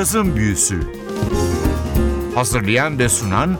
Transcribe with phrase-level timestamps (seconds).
[0.00, 0.80] Cazın Büyüsü
[2.34, 3.56] Hazırlayan ve sunan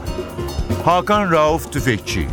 [0.85, 2.27] Hakan Rauf Tüfekçi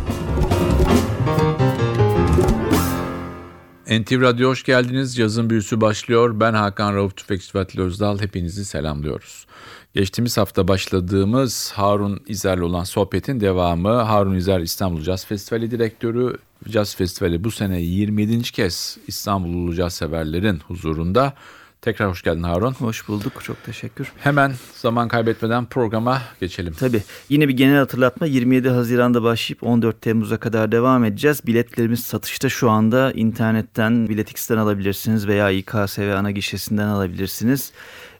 [3.87, 5.17] NTV Radyo hoş geldiniz.
[5.17, 6.39] Yazın büyüsü başlıyor.
[6.39, 8.19] Ben Hakan Rauf Tüfekçi Atilla Özdal.
[8.19, 9.45] Hepinizi selamlıyoruz.
[9.93, 13.93] Geçtiğimiz hafta başladığımız Harun İzer'le olan sohbetin devamı.
[13.93, 16.37] Harun İzer İstanbul Caz Festivali Direktörü.
[16.69, 18.41] Caz Festivali bu sene 27.
[18.41, 21.33] kez İstanbullu caz severlerin huzurunda.
[21.81, 22.71] Tekrar hoş geldin Harun.
[22.71, 23.43] Hoş bulduk.
[23.43, 24.11] Çok teşekkür.
[24.19, 26.73] Hemen zaman kaybetmeden programa geçelim.
[26.73, 27.03] Tabii.
[27.29, 28.27] Yine bir genel hatırlatma.
[28.27, 31.47] 27 Haziran'da başlayıp 14 Temmuz'a kadar devam edeceğiz.
[31.47, 33.11] Biletlerimiz satışta şu anda.
[33.11, 37.71] internetten Biletix'ten alabilirsiniz veya İKSV ana gişesinden alabilirsiniz.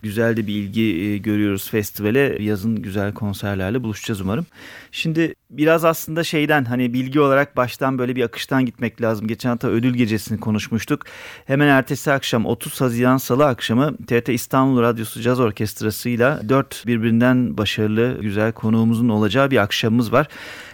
[0.02, 2.44] Güzel de bir ilgi e, görüyoruz festivale.
[2.44, 4.46] Yazın güzel konserlerle buluşacağız umarım.
[4.92, 9.28] Şimdi biraz aslında şeyden hani bilgi olarak baştan böyle bir akıştan gitmek lazım.
[9.28, 11.02] Geçen hafta ödül gecesini konuşmuştuk.
[11.46, 18.18] Hemen ertesi akşam 30 Haziran Salı akşamı TRT İstanbul Radyosu Caz Orkestrası'yla dört birbirinden başarılı
[18.22, 20.28] güzel konuğumuzun olacağı bir akşamımız var.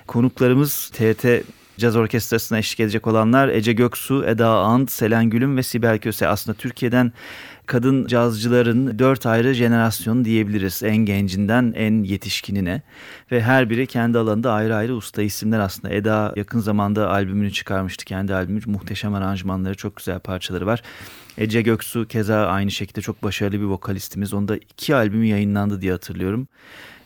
[0.08, 1.26] Konuklarımız TRT
[1.78, 6.28] Caz Orkestrası'na eşlik edecek olanlar Ece Göksu, Eda Ant, Selen Gülüm ve Sibel Köse.
[6.28, 7.12] Aslında Türkiye'den
[7.66, 10.84] kadın cazcıların dört ayrı jenerasyonu diyebiliriz.
[10.84, 12.82] En gencinden en yetişkinine
[13.32, 15.94] ve her biri kendi alanında ayrı ayrı usta isimler aslında.
[15.94, 18.06] Eda yakın zamanda albümünü çıkarmıştı.
[18.06, 20.82] Kendi albümü muhteşem aranjmanları, çok güzel parçaları var.
[21.38, 24.34] Ece Göksu keza aynı şekilde çok başarılı bir vokalistimiz.
[24.34, 26.48] Onda iki albümü yayınlandı diye hatırlıyorum.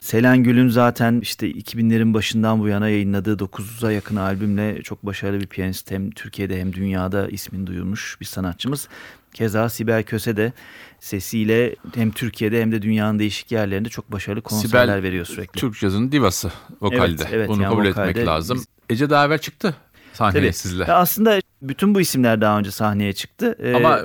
[0.02, 5.48] Selen Gül'ün zaten işte 2000'lerin başından bu yana yayınladığı 9'a yakın albümle çok başarılı bir
[5.48, 5.92] piyanist.
[5.92, 8.88] Hem Türkiye'de hem dünyada ismini duyurmuş bir sanatçımız.
[9.34, 10.54] Keza Sibel Köse de
[11.00, 15.60] sesiyle hem Türkiye'de hem de dünyanın değişik yerlerinde çok başarılı konserler Sibel, veriyor sürekli.
[15.60, 17.22] Türk cazının divası vokalde.
[17.24, 18.58] Evet, evet, Bunu yani kabul vokalde etmek lazım.
[18.58, 19.76] biz- Ece evvel çıktı
[20.14, 20.54] sahneye Tabii.
[20.54, 20.84] sizle.
[20.84, 23.56] Ya aslında bütün bu isimler daha önce sahneye çıktı.
[23.64, 24.02] Ee, Ama e,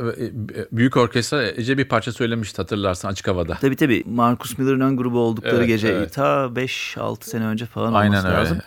[0.73, 3.55] büyük orkestra Ece bir parça söylemişti hatırlarsan açık havada.
[3.61, 6.13] Tabii tabii Marcus Miller'ın ön grubu oldukları Evet, gece evet.
[6.13, 8.37] ta 5-6 sene önce falan Aynen olması öyle.
[8.39, 8.59] lazım.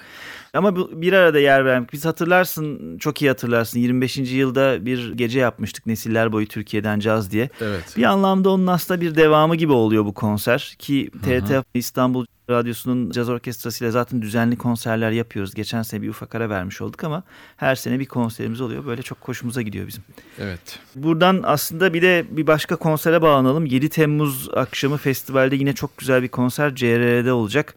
[0.57, 1.93] Ama bu, bir arada yer vermek.
[1.93, 3.79] Biz hatırlarsın, çok iyi hatırlarsın.
[3.79, 4.17] 25.
[4.17, 7.49] yılda bir gece yapmıştık Nesiller Boyu Türkiye'den Caz diye.
[7.61, 7.93] Evet.
[7.97, 10.75] Bir anlamda onun aslında bir devamı gibi oluyor bu konser.
[10.79, 15.53] Ki TRT İstanbul Radyosu'nun caz orkestrasıyla zaten düzenli konserler yapıyoruz.
[15.53, 17.23] Geçen sene bir ufak ara vermiş olduk ama
[17.57, 18.85] her sene bir konserimiz oluyor.
[18.85, 20.03] Böyle çok hoşumuza gidiyor bizim.
[20.39, 20.79] Evet.
[20.95, 23.65] Buradan aslında bir de bir başka konsere bağlanalım.
[23.65, 27.75] 7 Temmuz akşamı festivalde yine çok güzel bir konser CRR'de olacak.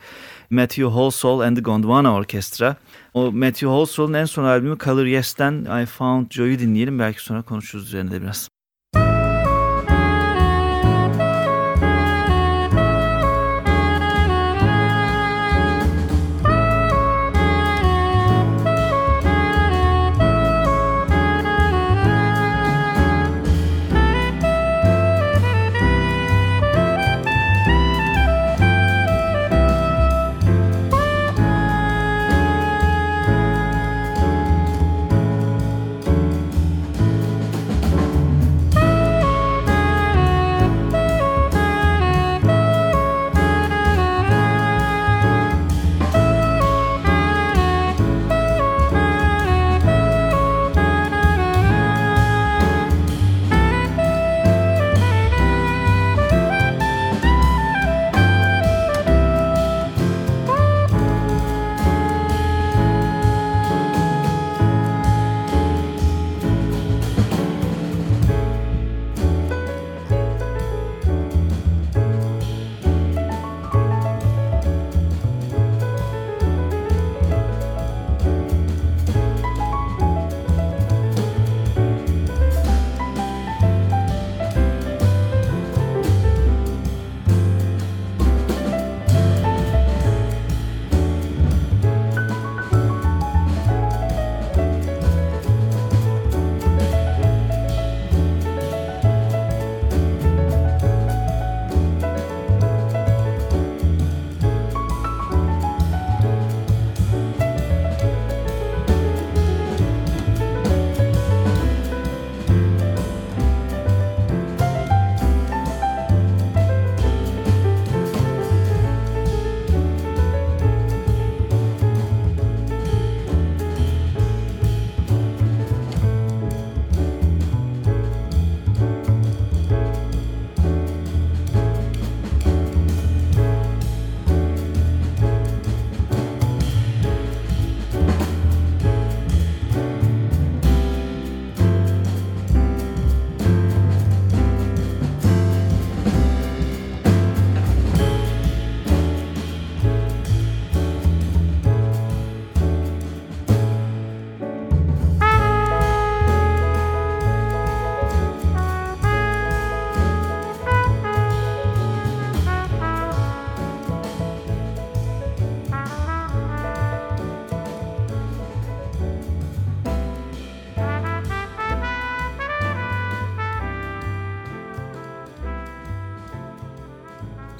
[0.50, 2.76] Matthew Halsall and the Gondwana Orchestra.
[3.14, 6.98] O Matthew Halsall'ın en son albümü Color Yes'ten I Found Joy'u dinleyelim.
[6.98, 8.48] Belki sonra konuşuruz üzerinde de biraz.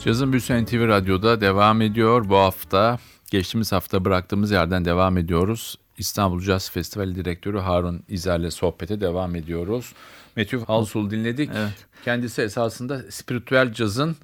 [0.05, 2.29] Cazın Büyüsü NTV Radyo'da devam ediyor.
[2.29, 2.99] Bu hafta
[3.31, 5.79] geçtiğimiz hafta bıraktığımız yerden devam ediyoruz.
[5.99, 9.93] İstanbul Jazz Festivali Direktörü Harun İzer'le sohbete devam ediyoruz.
[10.37, 11.51] Matthew Halsul dinledik.
[11.57, 11.87] Evet.
[12.05, 14.17] Kendisi esasında spiritüel cazın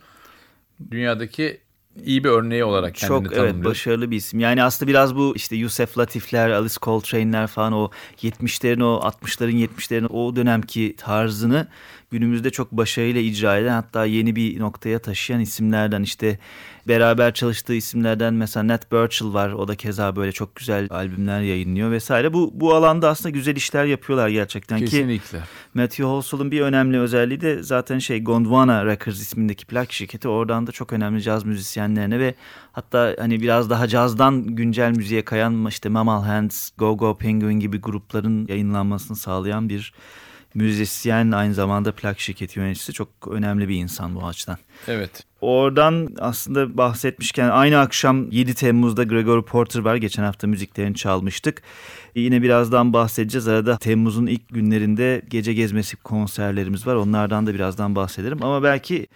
[0.90, 1.61] dünyadaki
[2.05, 3.55] iyi bir örneği olarak kendini Çok tanımlıyor.
[3.55, 4.40] evet başarılı bir isim.
[4.40, 7.90] Yani aslında biraz bu işte Yusef Latifler, Alice Coltrane'ler falan o
[8.23, 11.67] 70'lerin o 60'ların 70'lerin o dönemki tarzını
[12.11, 16.38] günümüzde çok başarıyla icra eden hatta yeni bir noktaya taşıyan isimlerden işte
[16.88, 19.53] beraber çalıştığı isimlerden mesela Nat Burchell var.
[19.53, 22.32] O da keza böyle çok güzel albümler yayınlıyor vesaire.
[22.32, 25.41] Bu bu alanda aslında güzel işler yapıyorlar gerçekten ki Kesinlikle.
[25.75, 30.29] Matthew Halsall'ın bir önemli özelliği de zaten şey Gondwana Records ismindeki plak şirketi.
[30.29, 32.35] Oradan da çok önemli caz müzisyenlerine ve
[32.73, 37.81] hatta hani biraz daha cazdan güncel müziğe kayan işte Mammal Hands, Go Go Penguin gibi
[37.81, 39.93] grupların yayınlanmasını sağlayan bir
[40.54, 44.58] müzisyen aynı zamanda plak şirketi yöneticisi çok önemli bir insan bu açıdan.
[44.88, 45.25] Evet.
[45.40, 49.96] Oradan aslında bahsetmişken aynı akşam 7 Temmuz'da Gregory Porter var.
[49.96, 51.62] Geçen hafta müziklerini çalmıştık.
[52.14, 53.48] Yine birazdan bahsedeceğiz.
[53.48, 56.94] Arada Temmuz'un ilk günlerinde gece gezmesi konserlerimiz var.
[56.94, 58.42] Onlardan da birazdan bahsederim.
[58.42, 59.06] Ama belki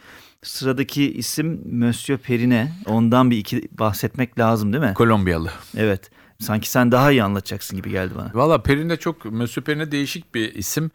[0.42, 2.72] sıradaki isim Monsieur Perine.
[2.86, 4.94] Ondan bir iki bahsetmek lazım değil mi?
[4.94, 5.50] Kolombiyalı.
[5.76, 6.10] Evet.
[6.38, 8.30] Sanki sen daha iyi anlatacaksın gibi geldi bana.
[8.34, 10.90] Valla Perine çok, Monsieur Perine değişik bir isim.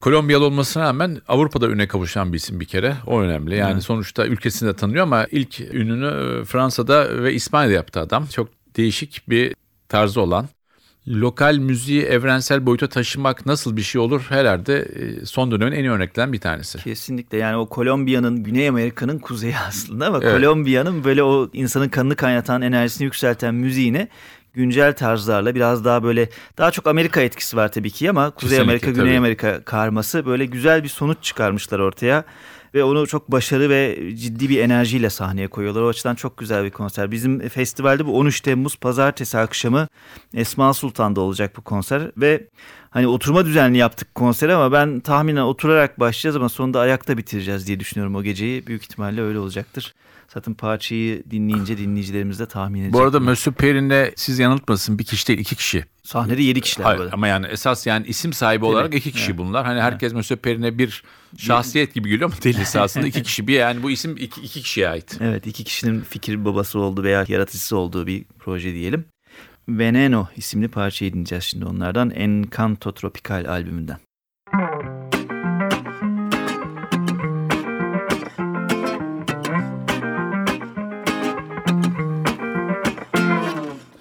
[0.00, 2.96] Kolombiyalı olmasına rağmen Avrupa'da üne kavuşan bir isim bir kere.
[3.06, 3.56] O önemli.
[3.56, 3.82] Yani Evet.
[3.82, 8.26] sonuçta ülkesinde tanınıyor ama ilk ününü e, Fransa'da ve İspanya'da yaptı adam.
[8.26, 9.54] Çok değişik bir
[9.88, 10.48] tarzı olan.
[11.08, 15.90] Lokal müziği evrensel boyuta taşımak nasıl bir şey olur herhalde e, son dönemin en iyi
[15.90, 16.78] örneklerinden bir tanesi.
[16.78, 20.34] Kesinlikle yani o Kolombiya'nın Güney Amerika'nın kuzeyi aslında ama Evet.
[20.36, 24.08] Kolombiya'nın böyle o insanın kanını kaynatan enerjisini yükselten müziğini
[24.54, 28.62] güncel tarzlarla biraz daha böyle daha çok Amerika etkisi var tabii ki ama Kuzey Kesinlikle,
[28.62, 29.18] Amerika Güney tabii.
[29.18, 32.24] Amerika karması böyle güzel bir sonuç çıkarmışlar ortaya
[32.74, 35.82] ve onu çok başarı ve ciddi bir enerjiyle sahneye koyuyorlar.
[35.82, 37.10] O açıdan çok güzel bir konser.
[37.10, 39.88] Bizim festivalde bu 13 Temmuz pazartesi akşamı
[40.34, 42.48] Esma Sultan'da olacak bu konser ve
[42.90, 47.80] hani oturma düzenli yaptık konseri ama ben tahminen oturarak başlayacağız ama sonunda ayakta bitireceğiz diye
[47.80, 48.66] düşünüyorum o geceyi.
[48.66, 49.94] Büyük ihtimalle öyle olacaktır.
[50.34, 52.94] Zaten parçayı dinleyince dinleyicilerimiz de tahmin edecek.
[52.94, 55.84] Bu arada Monsieur Perine siz yanıltmasın bir kişi değil iki kişi.
[56.02, 57.10] Sahnede 7 kişiler Hayır, böyle.
[57.10, 59.38] ama yani esas yani isim sahibi Tabii, olarak iki kişi evet.
[59.38, 59.66] bunlar.
[59.66, 61.02] Hani herkes Monsieur Perine bir
[61.38, 63.46] şahsiyet gibi geliyor ama değil esasında iki kişi.
[63.46, 65.18] Bir yani bu isim iki, iki kişiye ait.
[65.20, 69.04] Evet iki kişinin fikir babası olduğu veya yaratıcısı olduğu bir proje diyelim.
[69.68, 72.10] Veneno isimli parçayı dinleyeceğiz şimdi onlardan.
[72.10, 73.98] Encanto Tropical albümünden.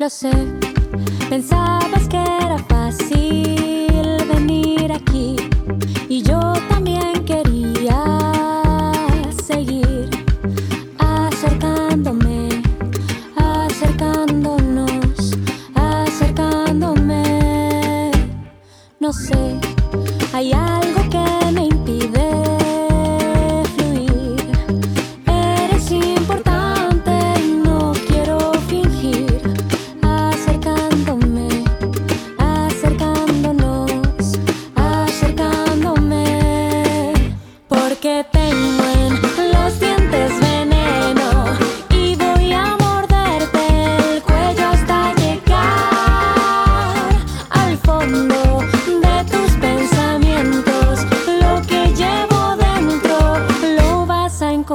[0.10, 0.32] Sé,
[1.30, 3.29] pensabas que era fácil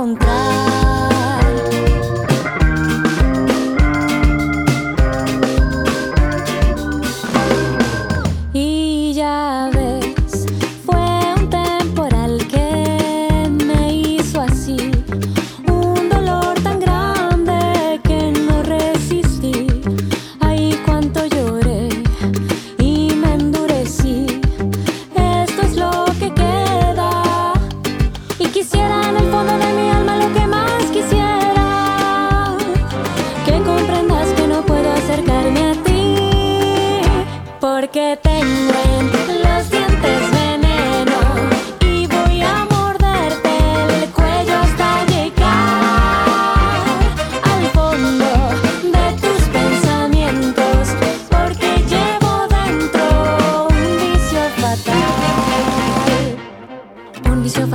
[0.04, 0.93] encontrar.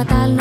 [0.10, 0.39] hasta.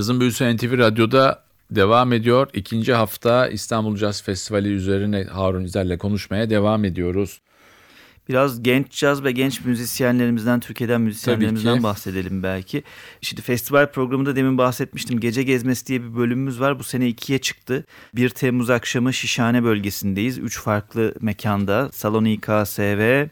[0.00, 2.48] Cazın Büyüsü NTV Radyo'da devam ediyor.
[2.54, 7.40] İkinci hafta İstanbul Caz Festivali üzerine Harun İzer'le konuşmaya devam ediyoruz.
[8.28, 12.82] Biraz genç caz ve genç müzisyenlerimizden, Türkiye'den müzisyenlerimizden bahsedelim belki.
[13.20, 15.20] Şimdi festival programında demin bahsetmiştim.
[15.20, 16.78] Gece Gezmesi diye bir bölümümüz var.
[16.78, 17.84] Bu sene ikiye çıktı.
[18.14, 20.38] 1 Temmuz akşamı Şişhane bölgesindeyiz.
[20.38, 21.90] Üç farklı mekanda.
[21.92, 23.26] Salon İKSV,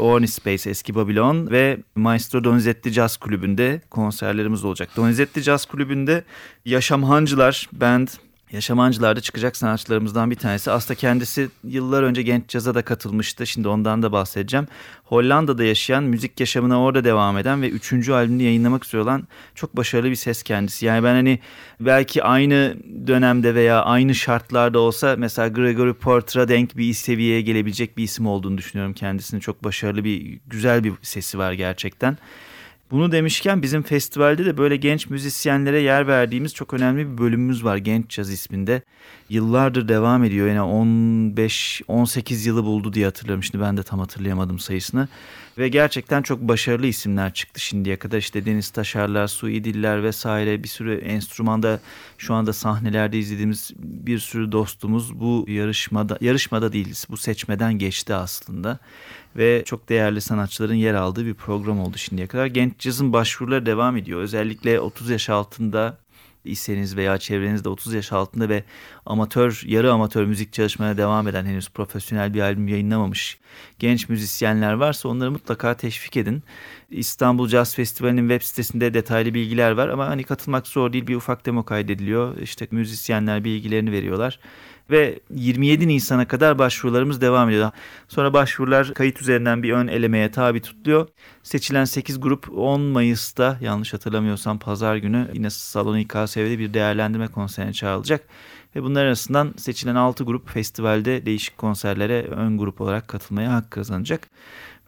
[0.00, 4.88] Orni Space Eski Babilon ve Maestro Donizetti Jazz Kulübü'nde konserlerimiz olacak.
[4.96, 6.24] Donizetti Jazz Kulübü'nde
[6.64, 8.08] Yaşam Hancılar Band,
[8.52, 10.70] Yaşam Hancılar'da çıkacak sanatçılarımızdan bir tanesi.
[10.70, 13.46] Aslında kendisi yıllar önce Genç Caz'a da katılmıştı.
[13.46, 14.66] Şimdi ondan da bahsedeceğim.
[15.04, 20.10] Hollanda'da yaşayan, müzik yaşamına orada devam eden ve üçüncü albümünü yayınlamak üzere olan çok başarılı
[20.10, 20.86] bir ses kendisi.
[20.86, 21.38] Yani ben hani
[21.80, 22.76] belki aynı
[23.06, 28.58] dönemde veya aynı şartlarda olsa mesela Gregory Porter'a denk bir seviyeye gelebilecek bir isim olduğunu
[28.58, 29.40] düşünüyorum kendisinin.
[29.40, 32.18] Çok başarılı bir, güzel bir sesi var gerçekten.
[32.90, 37.76] Bunu demişken bizim festivalde de böyle genç müzisyenlere yer verdiğimiz çok önemli bir bölümümüz var.
[37.76, 38.82] Genç Caz isminde.
[39.28, 40.48] Yıllardır devam ediyor.
[40.48, 43.42] Yani 15-18 yılı buldu diye hatırlıyorum.
[43.42, 45.08] Şimdi ben de tam hatırlayamadım sayısını.
[45.58, 48.18] Ve gerçekten çok başarılı isimler çıktı şimdiye kadar.
[48.18, 51.80] İşte Deniz Taşarlar, Suidiller vesaire bir sürü enstrümanda
[52.18, 57.06] şu anda sahnelerde izlediğimiz bir sürü dostumuz bu yarışmada, yarışmada değiliz.
[57.10, 58.78] Bu seçmeden geçti aslında
[59.36, 62.46] ve çok değerli sanatçıların yer aldığı bir program oldu şimdiye kadar.
[62.46, 64.20] Genç cazın başvuruları devam ediyor.
[64.20, 65.98] Özellikle 30 yaş altında
[66.44, 68.64] iseniz veya çevrenizde 30 yaş altında ve
[69.06, 73.38] amatör, yarı amatör müzik çalışmaya devam eden henüz profesyonel bir albüm yayınlamamış
[73.78, 76.42] genç müzisyenler varsa onları mutlaka teşvik edin.
[76.90, 81.46] İstanbul Jazz Festivali'nin web sitesinde detaylı bilgiler var ama hani katılmak zor değil bir ufak
[81.46, 82.38] demo kaydediliyor.
[82.38, 84.38] İşte müzisyenler bilgilerini veriyorlar
[84.90, 87.70] ve 27 Nisan'a kadar başvurularımız devam ediyor.
[88.08, 91.08] Sonra başvurular kayıt üzerinden bir ön elemeye tabi tutuluyor.
[91.42, 97.72] Seçilen 8 grup 10 Mayıs'ta yanlış hatırlamıyorsam pazar günü yine Salon İKSV'de bir değerlendirme konserine
[97.72, 98.28] çağrılacak.
[98.76, 104.28] Ve bunlar arasından seçilen 6 grup festivalde değişik konserlere ön grup olarak katılmaya hak kazanacak.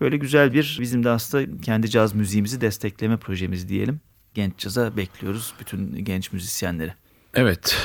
[0.00, 4.00] Böyle güzel bir bizim de aslında kendi caz müziğimizi destekleme projemiz diyelim.
[4.34, 6.94] Genç caza bekliyoruz bütün genç müzisyenleri.
[7.34, 7.76] Evet.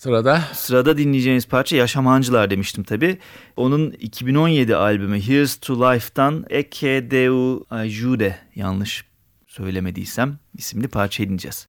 [0.00, 3.18] Sırada Sırada dinleyeceğiniz parça Yaşam Hancılar demiştim tabi.
[3.56, 9.04] Onun 2017 albümü Here's to Life'tan Eke Deu Ajude yanlış
[9.46, 11.66] söylemediysem isimli parça dinleyeceğiz.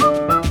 [0.00, 0.49] É,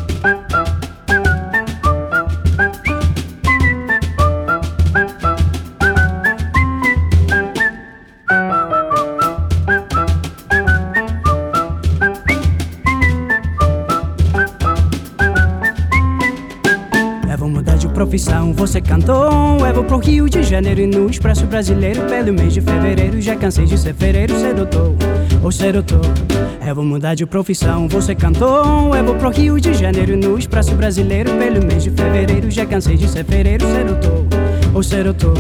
[18.10, 19.64] profissão, você cantou.
[19.64, 22.02] É, vou pro Rio de Janeiro e no Expresso Brasileiro.
[22.08, 24.96] Pelo mês de fevereiro, já cansei de ser fereiro, ser doutor
[25.44, 26.02] ou ser doutor.
[26.60, 28.96] É, vou mudar de profissão, você cantou.
[28.96, 31.30] É, vou pro Rio de Janeiro e no Expresso Brasileiro.
[31.38, 34.26] Pelo mês de fevereiro, já cansei de ser fereiro, ser doutor
[34.74, 35.38] ou ser doutor.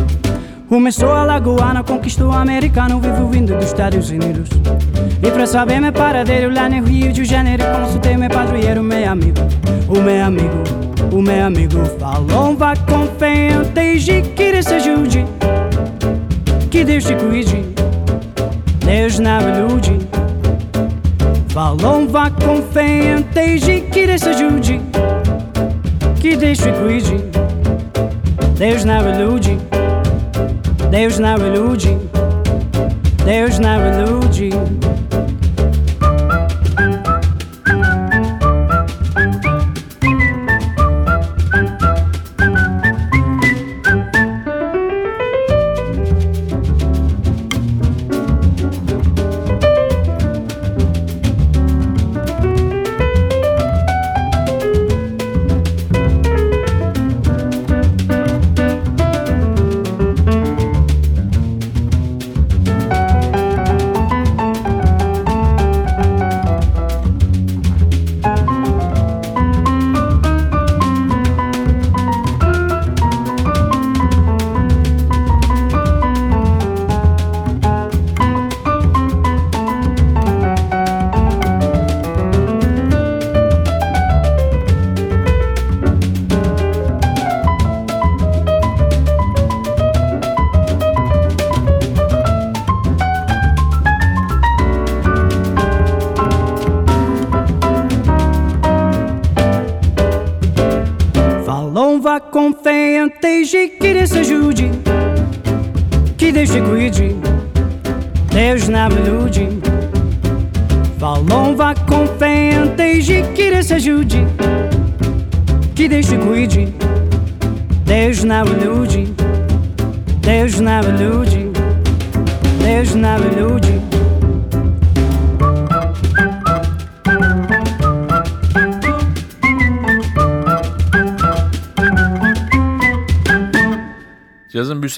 [0.68, 4.48] Começou a lagoana, conquistou o americano, vivo vindo dos Estados Unidos.
[5.24, 9.40] E pra saber meu paradeiro lá no Rio de Janeiro, consultei meu padroeiro, meu amigo,
[9.88, 15.26] o meu amigo, o meu amigo falou, vá com fé, desde que Deus te ajude,
[16.70, 17.66] que Deus te cuide,
[18.86, 20.00] Deus não ilude.
[21.50, 24.82] Falou, vá com fé, desde que Deus te ajude,
[26.20, 27.24] que Deus te cuide,
[28.58, 29.58] Deus não ilude.
[30.90, 31.96] Deus não ilude,
[33.24, 34.50] Deus não ilude.
[103.52, 103.79] Music.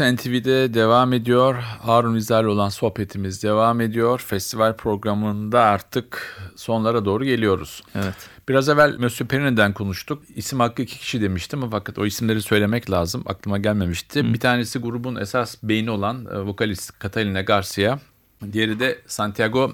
[0.01, 1.55] Büyüsü NTV'de devam ediyor.
[1.55, 4.19] Harun İzler'le olan sohbetimiz devam ediyor.
[4.27, 7.83] Festival programında artık sonlara doğru geliyoruz.
[7.95, 8.15] Evet.
[8.49, 10.23] Biraz evvel Monsieur Perine'den konuştuk.
[10.35, 13.23] İsim hakkı iki kişi demiştim ama fakat o isimleri söylemek lazım.
[13.25, 14.33] Aklıma gelmemişti.
[14.33, 17.99] Bir tanesi grubun esas beyni olan e, vokalist Catalina Garcia.
[18.51, 19.73] Diğeri de Santiago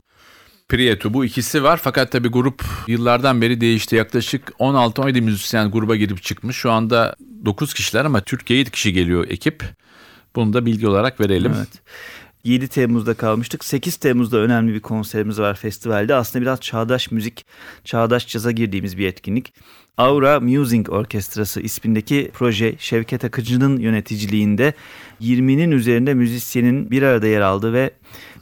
[0.70, 1.14] Prieto.
[1.14, 3.96] Bu ikisi var fakat tabii grup yıllardan beri değişti.
[3.96, 6.58] Yaklaşık 16-17 müzisyen gruba girip çıkmış.
[6.58, 9.64] Şu anda 9 kişiler ama Türkiye'ye 7 kişi geliyor ekip.
[10.38, 11.54] Bunu da bilgi olarak verelim.
[11.58, 11.82] Evet.
[12.44, 13.66] 7 Temmuz'da kalmıştık.
[13.66, 16.16] 8 Temmuz'da önemli bir konserimiz var festivalde.
[16.16, 17.46] Aslında biraz çağdaş müzik,
[17.84, 19.54] çağdaş caza girdiğimiz bir etkinlik.
[19.98, 24.74] Aura Music Orkestrası ismindeki proje Şevket Akıcı'nın yöneticiliğinde
[25.22, 27.92] 20'nin üzerinde müzisyenin bir arada yer aldığı ve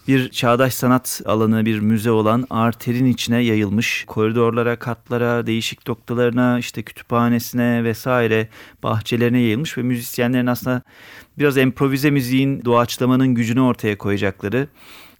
[0.07, 4.03] bir çağdaş sanat alanı, bir müze olan arterin içine yayılmış.
[4.07, 8.47] Koridorlara, katlara, değişik noktalarına, işte kütüphanesine vesaire
[8.83, 10.81] bahçelerine yayılmış ve müzisyenlerin aslında
[11.37, 14.67] biraz improvize müziğin doğaçlamanın gücünü ortaya koyacakları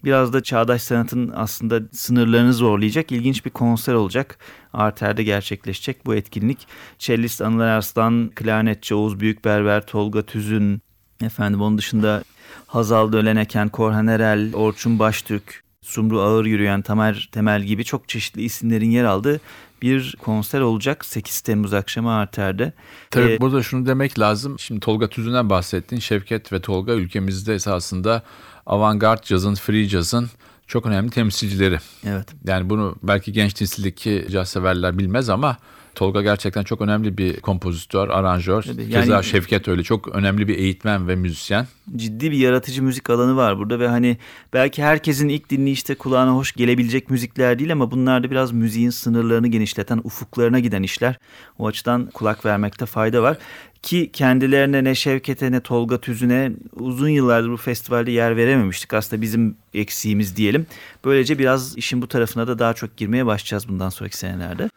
[0.06, 4.38] biraz da çağdaş sanatın aslında sınırlarını zorlayacak ilginç bir konser olacak.
[4.73, 6.67] Arter'de gerçekleşecek bu etkinlik.
[6.99, 10.82] Cellist Anılar Arslan, klarnetçi Oğuz Büyükberber, Tolga Tüzün,
[11.21, 12.23] efendim onun dışında
[12.67, 18.91] Hazal Döleneken, Korhan Erel, Orçun Baştürk, Sumru Ağır Yürüyen, Tamer Temel gibi çok çeşitli isimlerin
[18.91, 19.41] yer aldığı
[19.86, 22.74] bir konser olacak 8 Temmuz akşamı Arter'de.
[23.12, 24.60] Tabii Ee, burada şunu demek lazım.
[24.60, 26.00] Şimdi Tolga Tüzün'den bahsettin.
[26.00, 28.24] Şevket ve Tolga ülkemizde esasında
[28.65, 30.30] avantgard cazın, free cazın
[30.67, 31.80] çok önemli temsilcileri.
[32.08, 32.28] Evet.
[32.45, 35.58] Yani bunu belki genç nesildeki caz severler bilmez ama
[35.95, 38.63] Tolga gerçekten çok önemli bir kompozitör, aranjör.
[38.63, 41.67] Tabii, Keza yani- Şevket öyle çok önemli bir eğitmen ve müzisyen.
[41.95, 44.17] ciddi bir yaratıcı müzik alanı var burada ve hani
[44.53, 49.47] belki herkesin ilk dinleyişte kulağına hoş gelebilecek müzikler değil ama bunlar da biraz müziğin sınırlarını
[49.47, 51.15] genişleten, ufuklarına giden işler.
[51.60, 53.38] O açıdan kulak vermekte fayda var.
[53.81, 58.93] Ki kendilerine ne Şevket'e ne Tolga Tüzün'e uzun yıllardır bu festivalde yer verememiştik.
[58.93, 60.67] Aslında bizim eksiğimiz diyelim.
[61.05, 64.69] Böylece biraz işin bu tarafına da daha çok girmeye başlayacağız bundan sonraki senelerde.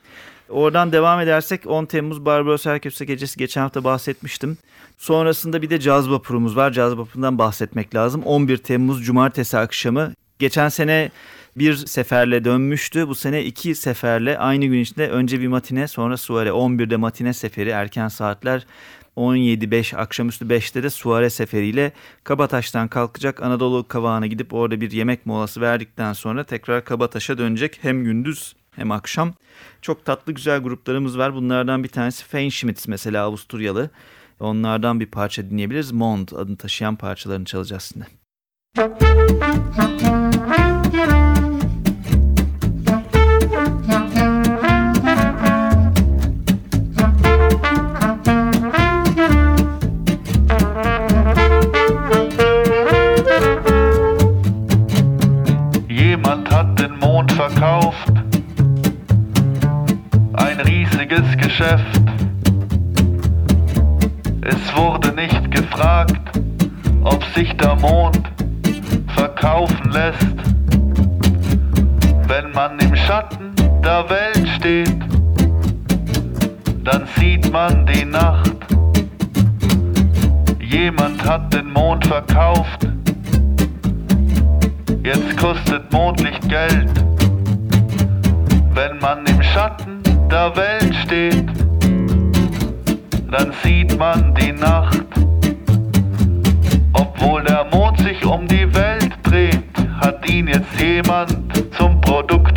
[0.48, 4.58] Oradan devam edersek 10 Temmuz Barbaros Erköse gecesi geçen hafta bahsetmiştim.
[4.98, 6.72] Sonrasında bir de caz vapurumuz var.
[6.72, 8.22] Caz vapurundan bahsetmek lazım.
[8.22, 10.12] 11 Temmuz Cumartesi akşamı.
[10.38, 11.10] Geçen sene
[11.56, 13.08] bir seferle dönmüştü.
[13.08, 16.48] Bu sene iki seferle aynı gün içinde önce bir matine sonra suare.
[16.48, 18.66] 11'de matine seferi erken saatler
[19.16, 21.92] 17.5 akşamüstü 5'te de suare seferiyle
[22.24, 28.04] Kabataş'tan kalkacak Anadolu Kavağı'na gidip orada bir yemek molası verdikten sonra tekrar Kabataş'a dönecek hem
[28.04, 29.34] gündüz hem akşam.
[29.82, 31.34] Çok tatlı güzel gruplarımız var.
[31.34, 33.90] Bunlardan bir tanesi Feinschmitz mesela Avusturyalı.
[34.40, 35.92] Onlardan bir parça dinleyebiliriz.
[35.92, 38.06] Mond adını taşıyan parçalarını çalacağız şimdi.
[40.92, 41.47] Jemand
[102.08, 102.47] воду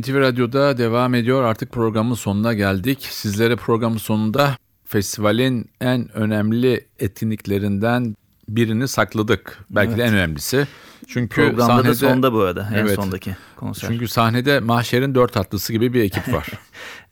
[0.00, 1.42] NTV Radyo'da devam ediyor.
[1.44, 3.06] Artık programın sonuna geldik.
[3.10, 8.16] Sizlere programın sonunda festivalin en önemli etkinliklerinden
[8.48, 9.58] birini sakladık.
[9.70, 10.66] Belki de en önemlisi.
[11.08, 12.68] Çünkü Programda sahnede da sonda bu arada.
[12.74, 12.94] En Evet.
[12.94, 13.88] sondaki konser.
[13.88, 16.48] çünkü sahnede Mahşer'in dört atlısı gibi bir ekip var.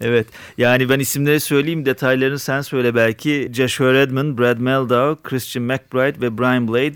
[0.01, 0.27] Evet.
[0.59, 1.87] Yani ben isimleri söyleyeyim.
[1.87, 3.51] Detaylarını sen söyle belki.
[3.53, 6.94] Joshua Redman, Brad Meldau, Christian McBride ve Brian Blade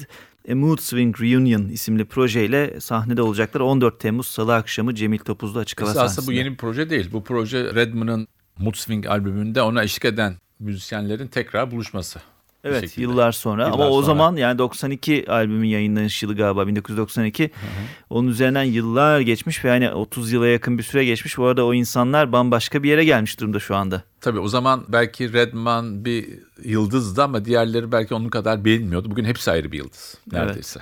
[0.51, 3.61] A Mood Swing Reunion isimli projeyle sahnede olacaklar.
[3.61, 6.37] 14 Temmuz Salı akşamı Cemil Topuzlu Açık Hava Aslında bu sahnesinde.
[6.37, 7.09] yeni bir proje değil.
[7.13, 12.21] Bu proje Redman'ın Mood Swing albümünde ona eşlik eden müzisyenlerin tekrar buluşması.
[12.69, 13.03] Evet şekilde.
[13.03, 14.07] yıllar sonra Yıllar ama o sonra.
[14.07, 17.51] zaman yani 92 albümün yayınlanış yılı galiba 1992.
[18.11, 21.39] Onun üzerinden yıllar geçmiş ve yani 30 yıla yakın bir süre geçmiş.
[21.39, 24.03] Bu arada o insanlar bambaşka bir yere gelmiş durumda şu anda.
[24.21, 26.27] Tabii o zaman belki Redman bir
[26.65, 29.11] yıldızdı ama diğerleri belki onun kadar bilinmiyordu.
[29.11, 30.81] Bugün hepsi ayrı bir yıldız neredeyse.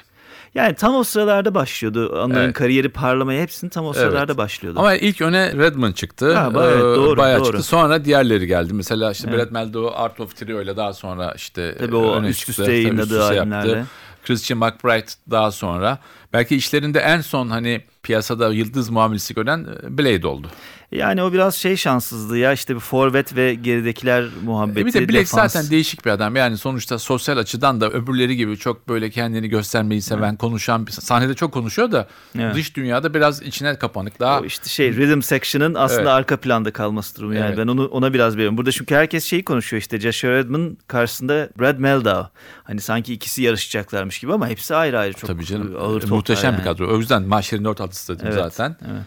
[0.56, 2.08] Yani tam o sıralarda başlıyordu.
[2.24, 2.54] Onların Evet.
[2.54, 4.36] kariyeri parlamaya hepsinin tam o sıralarda Evet.
[4.38, 4.78] başlıyordu.
[4.80, 6.32] Ama ilk öne Redman çıktı.
[6.32, 7.46] Galiba evet, Ee, doğru, Bayağı doğru.
[7.46, 7.62] çıktı.
[7.62, 8.74] Sonra diğerleri geldi.
[8.74, 12.38] Mesela işte Brad Meldau Art of Trio ile daha sonra işte Tabii o öne üst
[12.38, 12.50] çıktı.
[12.52, 13.84] üste Tabii yayınladığı üst üste albümlerle.
[14.24, 15.98] Christian McBride daha sonra.
[16.32, 20.48] Belki işlerinde en son hani piyasada yıldız muamelesi gören e, Blade oldu.
[20.92, 24.80] Yani o biraz şey şanssızlığı ya işte bir forvet ve geridekiler muhabbeti.
[24.80, 25.52] E bir de Blade defans.
[25.52, 26.36] zaten değişik bir adam.
[26.36, 31.34] Yani sonuçta sosyal açıdan da öbürleri gibi çok böyle kendini göstermeyi seven, konuşan bir sahnede
[31.34, 32.08] çok konuşuyor da
[32.38, 32.54] Evet.
[32.54, 34.20] dış dünyada biraz içine kapanık.
[34.20, 36.10] Daha O işte şey rhythm section'ın aslında Evet.
[36.10, 37.58] arka planda kalması durumu yani Evet.
[37.58, 38.56] ben onu ona biraz veriyorum.
[38.58, 42.30] Burada çünkü herkes şeyi konuşuyor işte Joshua Redman karşısında Brad Meldau.
[42.64, 46.16] Hani sanki ikisi yarışacaklarmış gibi ama hepsi ayrı ayrı çok tabii canım ağır e, toplar
[46.28, 46.58] muhteşem yani.
[46.58, 46.94] bir kadro.
[46.94, 48.76] O yüzden Mahşer'in dört altısı dedim Evet, zaten.
[48.90, 49.02] Evet.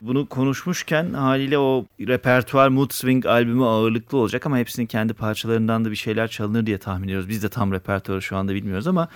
[0.00, 5.90] Bunu konuşmuşken haliyle o repertuar Mood Swing albümü ağırlıklı olacak ama hepsinin kendi parçalarından da
[5.90, 7.28] bir şeyler çalınır diye tahmin ediyoruz.
[7.28, 9.08] Biz de tam repertuarı şu anda bilmiyoruz ama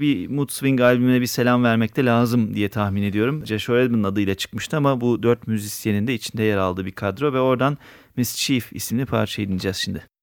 [0.00, 3.46] bir Mood Swing albümüne bir selam vermek de lazım diye tahmin ediyorum.
[3.46, 7.40] Joshua Redman'ın adıyla çıkmıştı ama bu dört müzisyenin de içinde yer aldığı bir kadro ve
[7.40, 7.78] oradan
[8.16, 10.13] Miss Chief isimli parçayı dinleyeceğiz şimdi.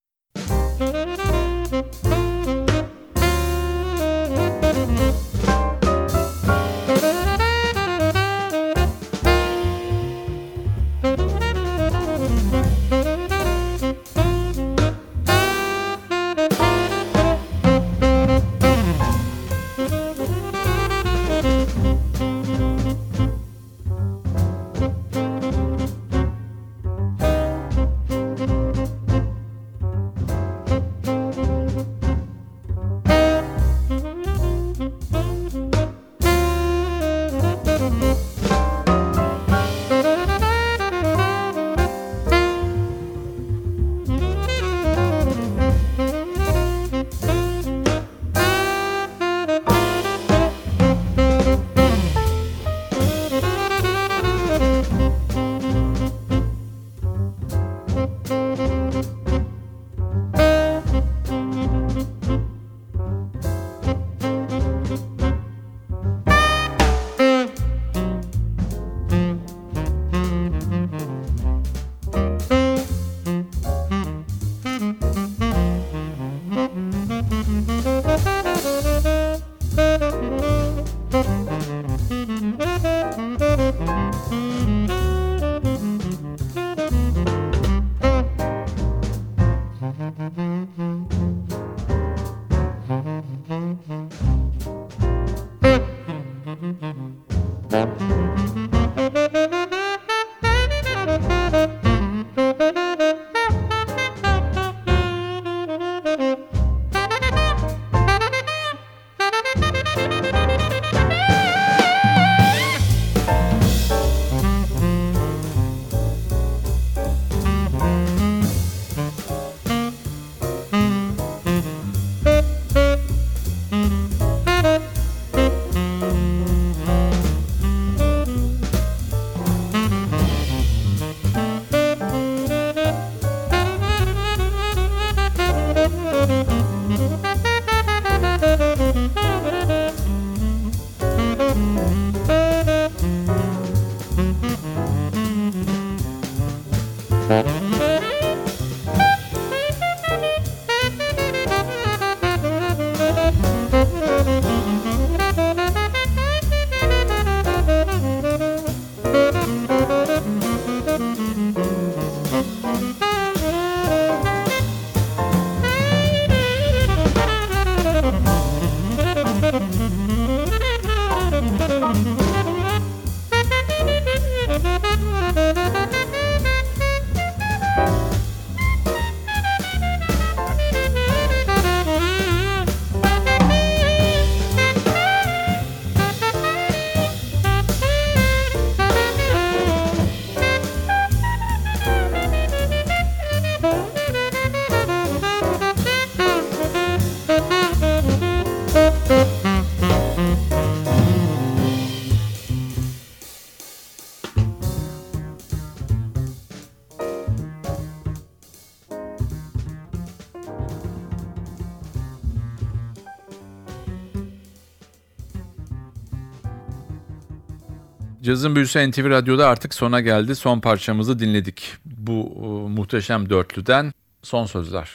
[218.32, 220.36] Cazın Büyüsü NTV Radyo'da artık sona geldi.
[220.36, 221.74] Son parçamızı dinledik.
[221.86, 224.89] Bu e, muhteşem dörtlüden son sözler.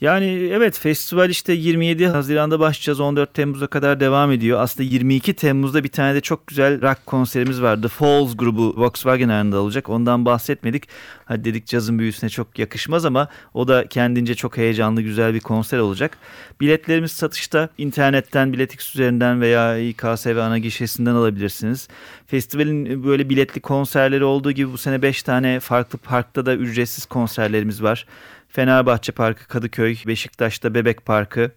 [0.00, 4.60] Yani evet festival işte 27 Haziran'da başlayacağız 14 Temmuz'a kadar devam ediyor.
[4.60, 7.82] Aslında 22 Temmuz'da bir tane de çok güzel rock konserimiz var.
[7.82, 9.88] The Falls grubu Volkswagen Arena'da olacak.
[9.88, 10.88] Ondan bahsetmedik.
[11.24, 15.78] Hadi dedik cazın büyüsüne çok yakışmaz ama o da kendince çok heyecanlı güzel bir konser
[15.78, 16.18] olacak.
[16.60, 21.88] Biletlerimiz satışta internetten Biletix üzerinden veya İKSV ana gişesinden alabilirsiniz.
[22.26, 27.82] Festivalin böyle biletli konserleri olduğu gibi bu sene 5 tane farklı parkta da ücretsiz konserlerimiz
[27.82, 28.06] var.
[28.48, 31.50] Fenerbahçe Parkı, Kadıköy, Beşiktaş'ta Bebek Parkı,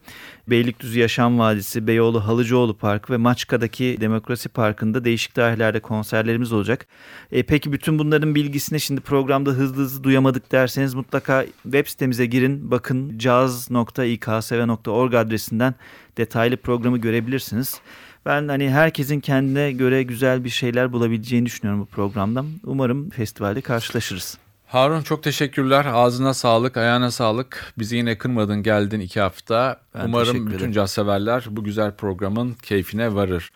[0.47, 6.88] Beylikdüzü Yaşam Vadisi, Beyoğlu Halıcıoğlu Parkı ve Maçka'daki Demokrasi Parkı'nda değişik tarihlerde konserlerimiz olacak.
[7.32, 12.71] E, peki bütün bunların bilgisini şimdi programda hızlı hızlı duyamadık derseniz mutlaka web sitemize girin.
[12.71, 15.75] Bakın caz.iksv.org adresinden
[16.17, 17.82] detaylı programı görebilirsiniz.
[18.25, 22.47] Ben hani herkesin kendine göre güzel bir şeyler bulabileceğini düşünüyorum bu programdan.
[22.63, 24.38] Umarım festivalde karşılaşırız.
[24.72, 25.86] Harun çok teşekkürler.
[25.86, 27.74] Ağzına sağlık, ayağına sağlık.
[27.78, 29.82] Bizi yine kırmadın, geldin iki hafta.
[29.96, 33.52] Ben Umarım bütün caz severler bu güzel programın keyfine varır.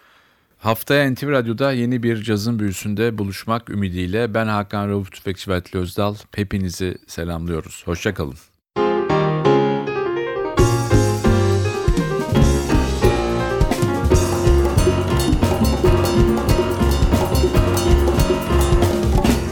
[0.60, 6.16] Haftaya NTV Radyo'da yeni bir cazın büyüsünde buluşmak ümidiyle ben Hakan Rauf Tüfekçi ve Özdal.
[6.36, 7.84] Hepinizi selamlıyoruz.
[7.86, 8.36] Hoşçakalın.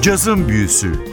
[0.02, 1.13] Cazın Büyüsü